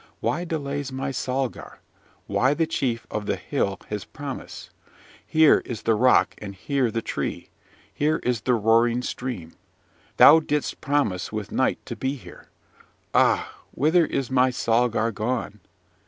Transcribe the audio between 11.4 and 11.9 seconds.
night